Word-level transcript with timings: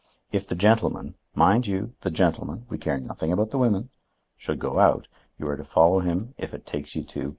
If 0.31 0.47
the 0.47 0.55
gentleman 0.55 1.13
(mind 1.35 1.67
you, 1.67 1.93
the 2.01 2.09
gentleman; 2.09 2.65
we 2.69 2.79
care 2.79 2.97
nothing 2.99 3.31
about 3.31 3.51
the 3.51 3.59
women) 3.59 3.91
should 4.35 4.57
go 4.57 4.79
out, 4.79 5.07
you 5.37 5.47
are 5.47 5.55
to 5.57 5.63
follow 5.63 5.99
him 5.99 6.33
if 6.39 6.55
it 6.55 6.65
takes 6.65 6.95
you 6.95 7.03
to—. 7.03 7.29